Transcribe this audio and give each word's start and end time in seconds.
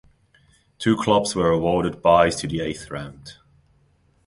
Two 0.79 0.97
clubs 0.97 1.35
were 1.35 1.51
awarded 1.51 2.01
byes 2.01 2.35
to 2.37 2.47
the 2.47 2.61
eighth 2.61 2.89
round. 2.89 3.33